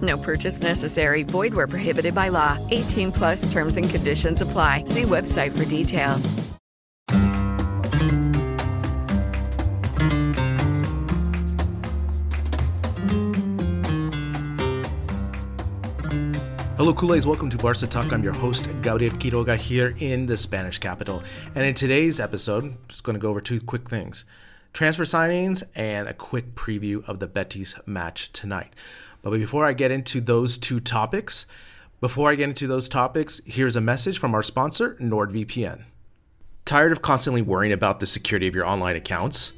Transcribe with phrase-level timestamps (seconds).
[0.00, 1.24] No purchase necessary.
[1.24, 2.56] Void where prohibited by law.
[2.70, 4.84] 18 plus terms and conditions apply.
[4.84, 6.50] See website for details.
[16.80, 17.26] Hello, Culés.
[17.26, 18.10] Welcome to Barca Talk.
[18.10, 21.22] I'm your host, Gabriel Quiroga, here in the Spanish capital.
[21.54, 24.24] And in today's episode, I'm just going to go over two quick things
[24.72, 28.72] transfer signings and a quick preview of the Betis match tonight.
[29.22, 31.46] But before I get into those two topics,
[32.00, 35.84] before I get into those topics, here's a message from our sponsor, NordVPN.
[36.64, 39.52] Tired of constantly worrying about the security of your online accounts?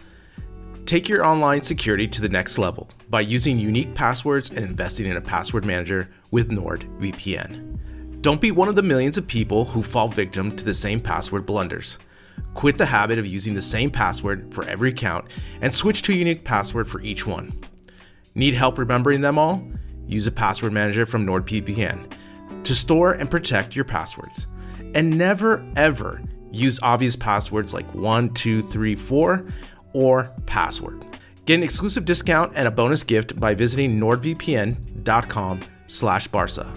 [0.84, 5.16] Take your online security to the next level by using unique passwords and investing in
[5.16, 8.20] a password manager with NordVPN.
[8.20, 11.46] Don't be one of the millions of people who fall victim to the same password
[11.46, 11.98] blunders.
[12.54, 15.26] Quit the habit of using the same password for every account
[15.60, 17.52] and switch to a unique password for each one.
[18.34, 19.66] Need help remembering them all?
[20.06, 22.12] Use a password manager from NordVPN
[22.64, 24.46] to store and protect your passwords.
[24.94, 29.46] And never ever use obvious passwords like 1234
[29.92, 31.04] or password.
[31.44, 36.74] Get an exclusive discount and a bonus gift by visiting nordvpn.com slash barca.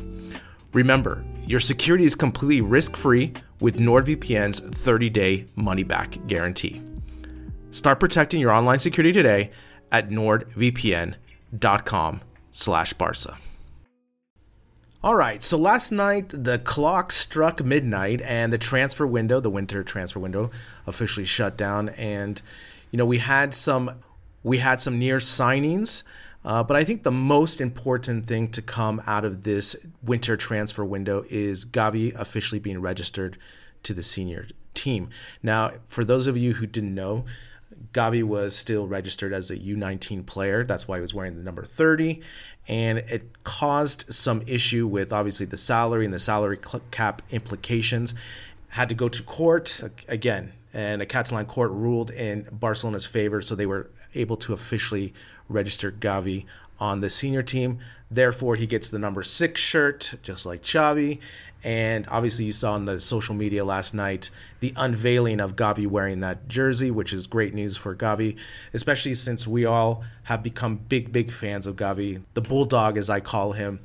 [0.73, 6.81] Remember, your security is completely risk-free with NordVPN's 30-day money-back guarantee.
[7.71, 9.51] Start protecting your online security today
[9.91, 11.15] at nordvpn.com
[12.51, 13.37] slash barca.
[15.03, 19.83] All right, so last night the clock struck midnight and the transfer window, the winter
[19.83, 20.49] transfer window,
[20.87, 21.89] officially shut down.
[21.89, 22.41] And
[22.89, 24.01] you know we had some
[24.41, 26.01] we had some near signings,
[26.43, 30.83] uh, but I think the most important thing to come out of this winter transfer
[30.83, 33.37] window is Gavi officially being registered
[33.83, 35.09] to the senior team.
[35.43, 37.25] Now, for those of you who didn't know,
[37.95, 40.65] Gavi was still registered as a U19 player.
[40.65, 42.21] That's why he was wearing the number 30.
[42.67, 46.59] And it caused some issue with obviously the salary and the salary
[46.91, 48.13] cap implications.
[48.69, 53.55] Had to go to court again, and a Catalan court ruled in Barcelona's favor, so
[53.55, 55.13] they were able to officially
[55.47, 56.45] register Gavi
[56.77, 57.79] on the senior team.
[58.15, 61.19] Therefore, he gets the number six shirt, just like Xavi.
[61.65, 64.29] And obviously, you saw on the social media last night
[64.61, 68.37] the unveiling of Gavi wearing that jersey, which is great news for Gavi,
[68.73, 73.19] especially since we all have become big, big fans of Gavi, the Bulldog, as I
[73.19, 73.79] call him.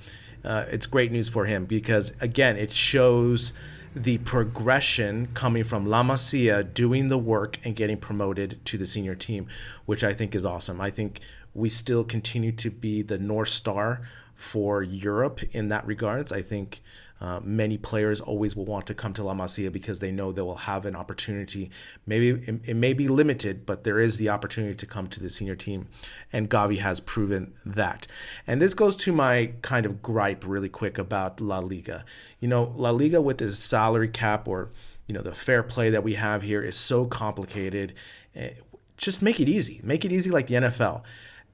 [0.45, 3.53] Uh, it's great news for him because, again, it shows
[3.97, 9.17] the progression coming from La Masia doing the work and getting promoted to the senior
[9.17, 9.49] team,
[9.87, 10.81] which I think is awesome.
[10.81, 11.21] I think
[11.61, 14.03] we still continue to be the North Star
[14.35, 16.33] for Europe in that regards.
[16.33, 16.81] I think
[17.21, 20.41] uh, many players always will want to come to La Masia because they know they
[20.41, 21.71] will have an opportunity.
[22.07, 25.29] Maybe it, it, may be limited, but there is the opportunity to come to the
[25.29, 25.89] senior team,
[26.33, 28.07] and Gavi has proven that.
[28.47, 32.07] And this goes to my kind of gripe really quick about La Liga.
[32.41, 34.71] You know, La Liga with this salary cap or
[35.07, 37.93] you know the fair play that we have here is so complicated.
[38.35, 38.53] Eh,
[38.97, 39.83] just make it easy.
[39.85, 41.03] Make it easy like the NFL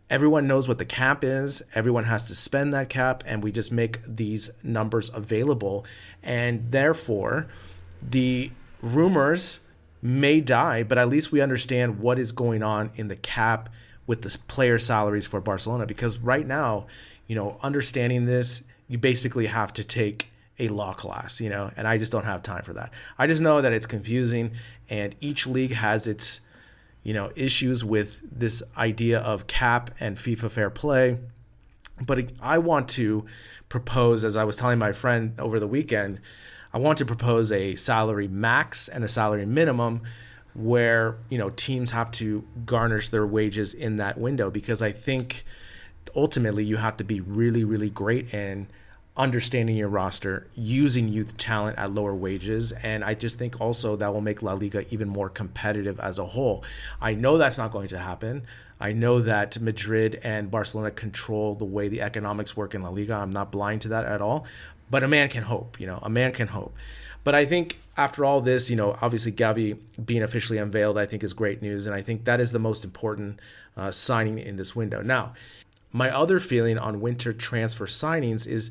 [0.09, 1.63] everyone knows what the cap is.
[1.75, 5.85] Everyone has to spend that cap and we just make these numbers available.
[6.23, 7.49] And therefore
[8.03, 8.51] the
[8.83, 9.61] rumors
[10.03, 13.69] may die but at least we understand what is going on in the cap
[14.07, 15.87] with the player salaries for Barcelona.
[15.87, 16.87] Because right now
[17.27, 21.89] you know understanding this you basically have to take a law class you know and
[21.89, 22.93] I just don't have time for that.
[23.19, 24.53] I just know that it's confusing
[24.89, 26.41] and each league has its
[27.07, 31.19] you know issues with this idea of cap and FIFA fair play.
[32.05, 33.25] But I want to
[33.69, 36.21] propose, as I was telling my friend over the weekend,
[36.75, 40.03] I want to propose a salary max and a salary minimum
[40.53, 45.45] where you know teams have to garnish their wages in that window because I think
[46.17, 48.67] ultimately you have to be really really great and
[49.17, 52.73] understanding your roster, using youth talent at lower wages.
[52.73, 56.27] And I just think also that will make La Liga even more competitive as a
[56.27, 56.65] whole.
[57.01, 58.43] I know that's not going to happen.
[58.79, 63.15] I know that Madrid and Barcelona control the way the economics work in La Liga.
[63.15, 64.47] I'm not blind to that at all.
[64.91, 66.75] But a man can hope, you know, a man can hope.
[67.25, 71.25] But I think after all this, you know, obviously Gavi being officially unveiled, I think
[71.25, 71.87] is great news.
[71.87, 73.41] And I think that is the most important
[73.77, 75.03] uh, signing in this window.
[75.03, 75.35] Now,
[75.93, 78.71] my other feeling on winter transfer signings is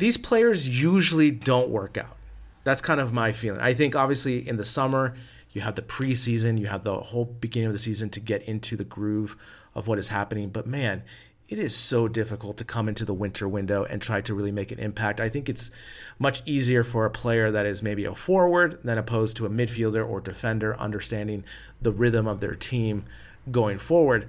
[0.00, 2.16] these players usually don't work out.
[2.64, 3.60] That's kind of my feeling.
[3.60, 5.14] I think obviously in the summer,
[5.52, 8.76] you have the preseason, you have the whole beginning of the season to get into
[8.76, 9.36] the groove
[9.74, 10.48] of what is happening.
[10.48, 11.02] But man,
[11.48, 14.72] it is so difficult to come into the winter window and try to really make
[14.72, 15.20] an impact.
[15.20, 15.70] I think it's
[16.18, 20.08] much easier for a player that is maybe a forward than opposed to a midfielder
[20.08, 21.44] or defender understanding
[21.82, 23.04] the rhythm of their team
[23.50, 24.26] going forward.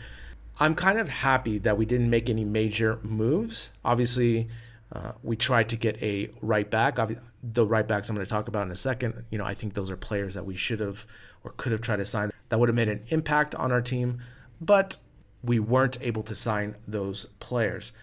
[0.59, 3.71] I'm kind of happy that we didn't make any major moves.
[3.85, 4.49] Obviously,
[4.93, 6.97] uh, we tried to get a right back.
[7.43, 9.25] The right backs I'm going to talk about in a second.
[9.29, 11.05] You know, I think those are players that we should have
[11.43, 14.19] or could have tried to sign that would have made an impact on our team,
[14.59, 14.97] but
[15.41, 17.93] we weren't able to sign those players.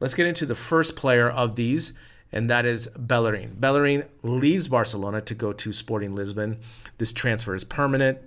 [0.00, 1.92] Let's get into the first player of these,
[2.32, 3.56] and that is Bellerin.
[3.60, 6.58] Bellerin leaves Barcelona to go to Sporting Lisbon.
[6.96, 8.18] This transfer is permanent.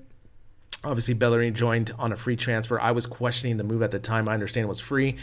[0.84, 2.80] Obviously, Bellerin joined on a free transfer.
[2.80, 4.28] I was questioning the move at the time.
[4.28, 5.16] I understand it was free,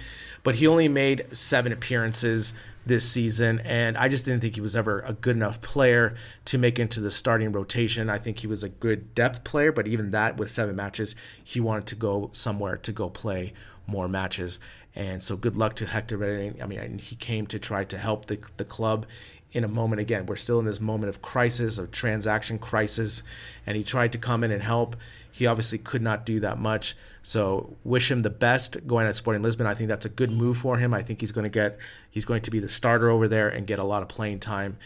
[0.43, 2.55] but he only made seven appearances
[2.87, 6.15] this season, and I just didn't think he was ever a good enough player
[6.47, 8.09] to make into the starting rotation.
[8.09, 11.15] I think he was a good depth player, but even that, with seven matches,
[11.45, 13.53] he wanted to go somewhere to go play
[13.87, 14.61] more matches.
[14.95, 16.57] And so, good luck to Hector Bellerin.
[16.63, 19.07] I mean, he came to try to help the, the club
[19.53, 20.27] in a moment again.
[20.27, 23.23] We're still in this moment of crisis, of transaction crisis,
[23.67, 24.97] and he tried to come in and help.
[25.33, 26.97] He obviously could not do that much.
[27.23, 29.67] So wish him the best going at Sporting Lisbon.
[29.67, 30.95] I think that's a good move for him.
[30.95, 31.79] I think he's going to get
[32.11, 34.77] he's going to be the starter over there and get a lot of playing time.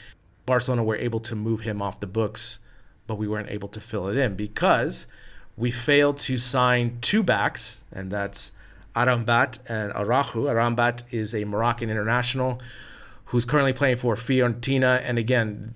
[0.46, 2.58] Barcelona were able to move him off the books,
[3.06, 5.06] but we weren't able to fill it in because
[5.56, 8.52] we failed to sign two backs, and that's
[8.94, 10.44] Arambat and Araujo.
[10.44, 12.60] Arambat is a Moroccan international
[13.34, 15.74] who's currently playing for Fiorentina, and again,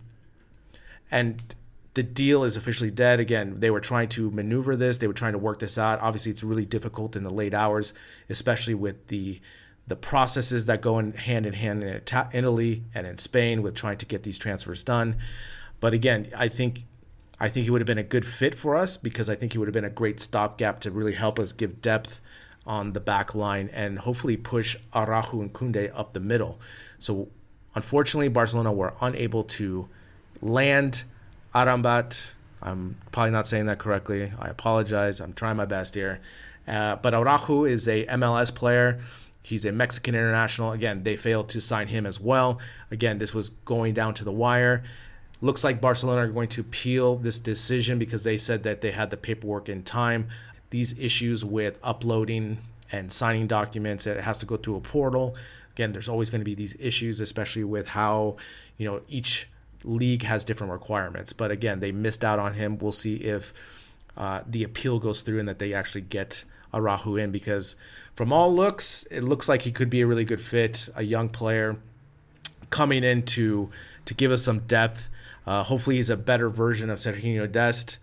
[1.11, 1.57] and
[1.95, 3.19] the deal is officially dead.
[3.19, 4.99] Again, they were trying to maneuver this.
[4.99, 6.01] They were trying to work this out.
[6.01, 7.95] Obviously, it's really difficult in the late hours,
[8.29, 9.41] especially with the
[9.89, 12.01] the processes that go in hand in hand in
[12.33, 15.17] Italy and in Spain with trying to get these transfers done.
[15.81, 16.85] But again, I think
[17.41, 19.59] I think he would have been a good fit for us because I think he
[19.59, 22.21] would have been a great stopgap to really help us give depth
[22.65, 26.61] on the back line and hopefully push Araujo and Kunde up the middle.
[27.01, 27.31] So
[27.79, 29.89] unfortunately, Barcelona were unable to
[30.43, 31.05] land
[31.55, 32.35] Arambat.
[32.61, 34.33] I'm probably not saying that correctly.
[34.37, 35.21] I apologize.
[35.21, 36.21] I'm trying my best here.
[36.67, 38.99] Uh, but Araujo is a MLS player.
[39.45, 40.73] He's a Mexican international.
[40.73, 42.59] Again, they failed to sign him as well.
[42.91, 44.83] Again, this was going down to the wire.
[45.41, 49.11] Looks like Barcelona are going to appeal this decision because they said that they had
[49.11, 50.29] the paperwork in time.
[50.71, 52.59] These issues with uploading
[52.91, 55.37] and signing documents, it has to go through a portal.
[55.79, 58.35] Again, there's always going to be these issues, especially with how,
[58.79, 59.49] you know, each
[59.85, 61.33] league has different requirements.
[61.33, 62.79] But again, they missed out on him.
[62.79, 63.55] We'll see if
[64.17, 66.45] uh, the appeal goes through and that they actually get
[66.75, 67.77] Araujo in because
[68.17, 71.29] from all looks, it looks like he could be a really good fit, a young
[71.29, 71.77] player
[72.71, 73.71] coming in to
[74.07, 75.09] to give us some depth.
[75.47, 77.99] Uh, hopefully, he's a better version of Sergio Dest,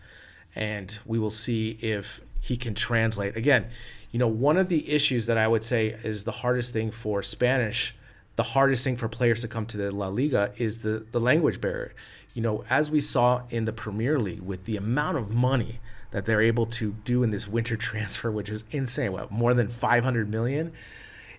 [0.56, 3.36] and we will see if he can translate.
[3.36, 3.67] Again,
[4.15, 7.22] you know, one of the issues that I would say is the hardest thing for
[7.22, 7.93] Spanish
[8.38, 11.60] the hardest thing for players to come to the La Liga is the, the language
[11.60, 11.93] barrier.
[12.34, 15.81] You know, as we saw in the Premier League with the amount of money
[16.12, 19.12] that they're able to do in this winter transfer, which is insane.
[19.12, 20.72] What, more than 500 million?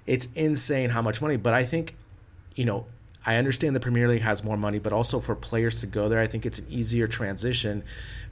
[0.06, 1.37] It's insane how much money.
[1.37, 1.97] But I think,
[2.54, 2.85] you know,
[3.26, 6.21] I understand the Premier League has more money, but also for players to go there,
[6.21, 7.83] I think it's an easier transition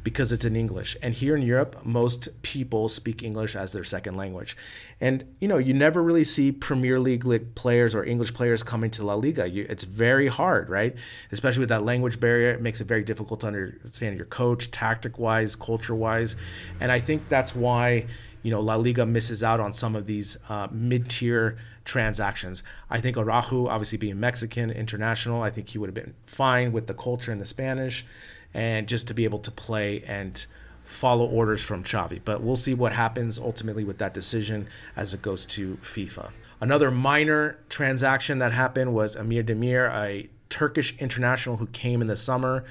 [0.04, 0.96] because it's in English.
[1.02, 4.56] And here in Europe, most people speak English as their second language.
[5.00, 7.24] And you know, you never really see Premier League
[7.56, 9.48] players or English players coming to La Liga.
[9.48, 10.94] You, it's very hard, right?
[11.32, 15.18] Especially with that language barrier, it makes it very difficult to understand your coach, tactic
[15.18, 16.36] wise, culture wise.
[16.80, 18.06] And I think that's why
[18.44, 22.62] you know La Liga misses out on some of these uh, mid-tier transactions.
[22.88, 26.86] I think Araujo, obviously being Mexican international, I think he would have been fine with
[26.86, 28.06] the culture and the Spanish,
[28.52, 30.46] and just to be able to play and
[30.84, 32.20] follow orders from Xavi.
[32.22, 36.30] But we'll see what happens ultimately with that decision as it goes to FIFA.
[36.60, 42.16] Another minor transaction that happened was Emir Demir, a Turkish international who came in the
[42.16, 42.64] summer,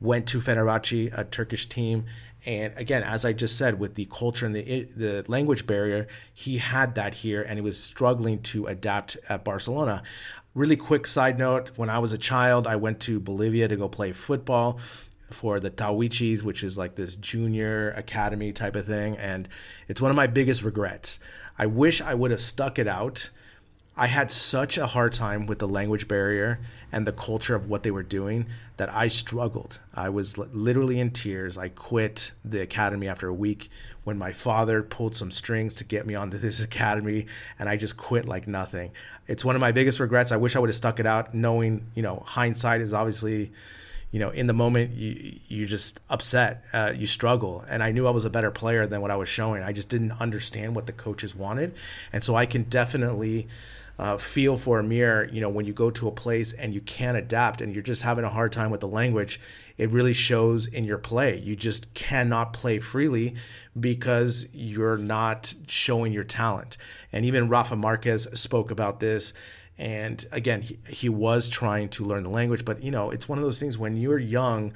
[0.00, 2.04] went to Fenerbahce, a Turkish team,
[2.46, 6.58] and again, as I just said, with the culture and the the language barrier, he
[6.58, 10.02] had that here, and he was struggling to adapt at Barcelona.
[10.54, 13.88] Really quick side note when I was a child, I went to Bolivia to go
[13.88, 14.78] play football
[15.30, 19.16] for the Tahuichis, which is like this junior academy type of thing.
[19.16, 19.48] And
[19.88, 21.18] it's one of my biggest regrets.
[21.58, 23.30] I wish I would have stuck it out.
[23.96, 26.58] I had such a hard time with the language barrier
[26.90, 28.46] and the culture of what they were doing
[28.76, 29.78] that I struggled.
[29.94, 31.56] I was literally in tears.
[31.56, 33.68] I quit the academy after a week
[34.02, 37.26] when my father pulled some strings to get me onto this academy
[37.58, 38.90] and I just quit like nothing.
[39.28, 40.32] It's one of my biggest regrets.
[40.32, 43.52] I wish I would have stuck it out knowing, you know, hindsight is obviously
[44.14, 48.06] you know, in the moment you you're just upset, uh, you struggle, and I knew
[48.06, 49.64] I was a better player than what I was showing.
[49.64, 51.74] I just didn't understand what the coaches wanted,
[52.12, 53.48] and so I can definitely
[53.98, 55.28] uh, feel for Amir.
[55.32, 58.02] You know, when you go to a place and you can't adapt, and you're just
[58.02, 59.40] having a hard time with the language,
[59.78, 61.40] it really shows in your play.
[61.40, 63.34] You just cannot play freely
[63.80, 66.76] because you're not showing your talent.
[67.10, 69.32] And even Rafa Marquez spoke about this
[69.78, 73.38] and again, he, he was trying to learn the language, but you know, it's one
[73.38, 74.72] of those things when you're young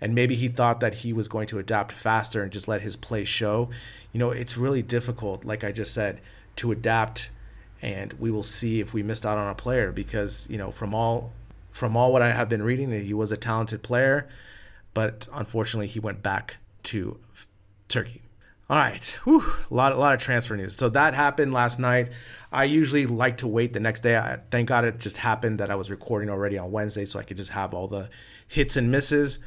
[0.00, 2.96] and maybe he thought that he was going to adapt faster and just let his
[2.96, 3.70] play show.
[4.12, 6.20] You know, it's really difficult, like I just said,
[6.56, 7.30] to adapt
[7.82, 10.94] and we will see if we missed out on a player because, you know, from
[10.94, 11.32] all
[11.70, 14.28] from all what I have been reading, he was a talented player,
[14.92, 17.18] but unfortunately he went back to
[17.88, 18.22] Turkey.
[18.70, 19.42] All right, Whew.
[19.68, 20.76] a lot, a lot of transfer news.
[20.76, 22.10] So that happened last night.
[22.52, 24.16] I usually like to wait the next day.
[24.16, 27.24] I, thank God it just happened that I was recording already on Wednesday, so I
[27.24, 28.08] could just have all the
[28.46, 29.40] hits and misses.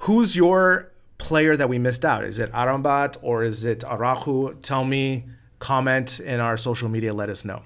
[0.00, 2.22] Who's your player that we missed out?
[2.22, 4.52] Is it Arambat or is it Araujo?
[4.52, 5.24] Tell me,
[5.58, 7.62] comment in our social media, let us know.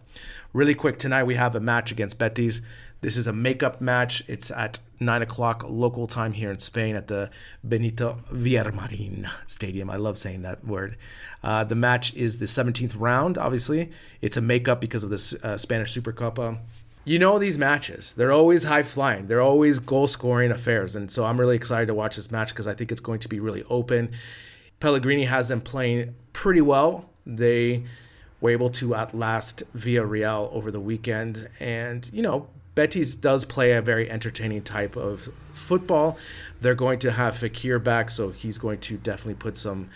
[0.53, 2.63] Really quick, tonight we have a match against Betis.
[3.03, 4.23] This is a makeup match.
[4.29, 7.31] It's at 9 o'clock local time here in Spain at the
[7.65, 9.91] Benito Villamarin Stadium.
[9.91, 10.97] I love saying that word.
[11.43, 13.91] Uh, the match is the 17th round, obviously.
[14.21, 16.61] It's a makeup because of the uh, Spanish Supercopa.
[17.05, 18.13] You know these matches.
[18.17, 19.27] They're always high flying.
[19.27, 20.95] They're always goal scoring affairs.
[20.95, 23.29] And so I'm really excited to watch this match because I think it's going to
[23.29, 24.13] be really open.
[24.79, 27.11] Pellegrini has them playing pretty well.
[27.27, 27.83] They
[28.41, 31.49] were able to outlast Villarreal over the weekend.
[31.59, 36.17] And, you know, Betis does play a very entertaining type of football.
[36.61, 39.91] They're going to have Fekir back, so he's going to definitely put some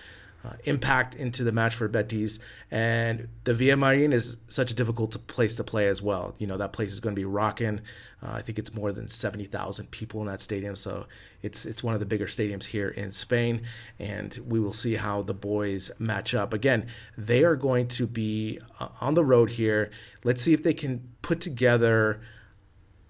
[0.47, 2.39] uh, impact into the match for Betis.
[2.71, 6.35] And the Villamarin is such a difficult place to play as well.
[6.39, 7.81] You know, that place is going to be rocking.
[8.23, 10.77] Uh, I think it's more than 70,000 people in that stadium.
[10.77, 11.07] So
[11.43, 13.63] it's, it's one of the bigger stadiums here in Spain.
[13.99, 16.53] And we will see how the boys match up.
[16.53, 19.91] Again, they are going to be uh, on the road here.
[20.23, 22.21] Let's see if they can put together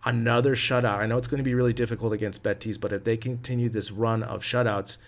[0.05, 0.99] another shutout.
[0.99, 3.91] I know it's going to be really difficult against Betis, but if they continue this
[3.91, 4.99] run of shutouts,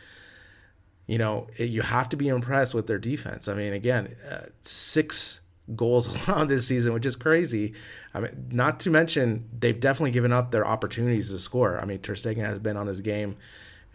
[1.06, 3.48] you know, it, you have to be impressed with their defense.
[3.48, 5.40] I mean, again, uh, six
[5.74, 7.74] goals allowed this season, which is crazy.
[8.14, 11.80] I mean, not to mention they've definitely given up their opportunities to score.
[11.80, 13.36] I mean, Ter Stegen has been on his game,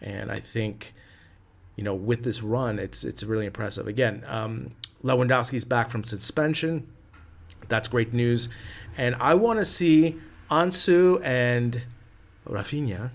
[0.00, 0.92] and I think,
[1.76, 3.86] you know, with this run, it's it's really impressive.
[3.86, 4.72] Again, um,
[5.02, 6.86] Lewandowski's back from suspension.
[7.68, 8.48] That's great news,
[8.96, 10.20] and I want to see
[10.50, 11.82] Ansu and
[12.46, 13.10] Raphinha.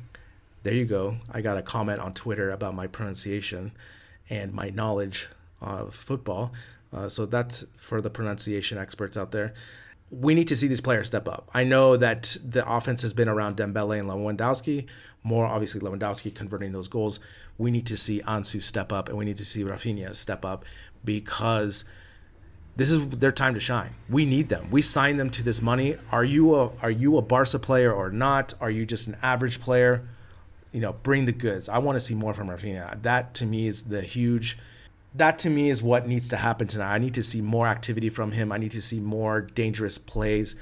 [0.63, 1.17] There you go.
[1.31, 3.71] I got a comment on Twitter about my pronunciation
[4.29, 5.27] and my knowledge
[5.61, 6.51] of football.
[6.91, 9.53] Uh, so that's for the pronunciation experts out there.
[10.11, 11.49] We need to see these players step up.
[11.53, 14.87] I know that the offense has been around Dembele and Lewandowski.
[15.21, 17.19] More obviously, Lewandowski converting those goals.
[17.59, 20.65] We need to see Ansu step up, and we need to see Raphinha step up
[21.05, 21.85] because
[22.79, 23.93] this is their time to shine.
[24.09, 24.71] We need them.
[24.71, 25.97] We signed them to this money.
[26.11, 28.53] Are you a are you a Barca player or not?
[28.61, 30.07] Are you just an average player?
[30.71, 31.67] You know, bring the goods.
[31.67, 33.01] I want to see more from Raphinha.
[33.01, 34.57] That to me is the huge
[35.13, 36.93] that to me is what needs to happen tonight.
[36.93, 38.51] I need to see more activity from him.
[38.51, 40.55] I need to see more dangerous plays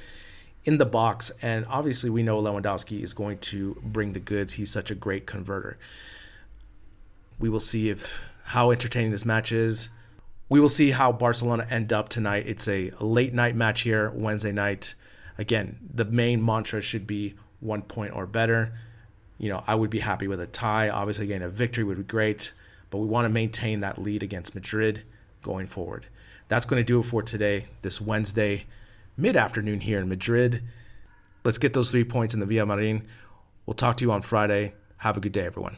[0.66, 1.32] in the box.
[1.42, 4.54] And obviously we know Lewandowski is going to bring the goods.
[4.54, 5.78] He's such a great converter.
[7.38, 9.92] We will see if how entertaining this match is
[10.50, 12.46] we will see how Barcelona end up tonight.
[12.48, 14.96] It's a late night match here, Wednesday night.
[15.38, 18.78] Again, the main mantra should be one point or better.
[19.38, 20.90] You know, I would be happy with a tie.
[20.90, 22.54] Obviously, getting a victory would be great,
[22.90, 25.04] but we want to maintain that lead against Madrid
[25.44, 26.08] going forward.
[26.48, 28.66] That's going to do it for today, this Wednesday
[29.18, 30.64] mid afternoon here in Madrid.
[31.44, 33.04] Let's get those three points in the Villa Villamarin.
[33.66, 34.74] We'll talk to you on Friday.
[34.98, 35.78] Have a good day, everyone.